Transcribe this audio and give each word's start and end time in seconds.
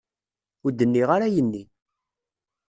Ur 0.65 0.71
d-nniɣ 0.73 1.09
ara 1.15 1.25
ayen-nni. 1.27 1.63